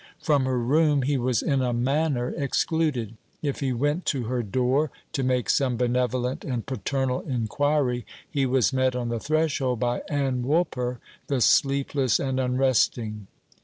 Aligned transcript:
From 0.19 0.45
her 0.45 0.57
room 0.57 1.03
he 1.03 1.15
was 1.15 1.43
in 1.43 1.61
a 1.61 1.73
manner 1.73 2.29
excluded. 2.35 3.17
If 3.43 3.59
he 3.59 3.71
went 3.71 4.07
to 4.07 4.23
her 4.23 4.41
door 4.41 4.89
to 5.13 5.21
make 5.21 5.47
some 5.47 5.77
benevolent 5.77 6.43
and 6.43 6.65
paternal 6.65 7.19
inquiry, 7.21 8.07
he 8.27 8.47
was 8.47 8.73
met 8.73 8.95
on 8.95 9.09
the 9.09 9.19
threshold 9.19 9.79
by 9.79 10.01
Ann 10.09 10.41
Woolper, 10.41 10.97
the 11.27 11.39
sleepless 11.39 12.19
and 12.19 12.39
unresting. 12.39 13.27